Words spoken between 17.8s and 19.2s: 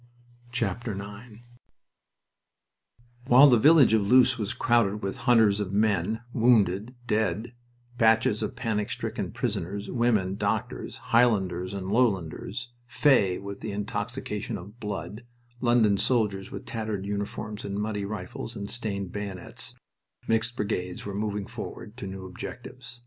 rifles and stained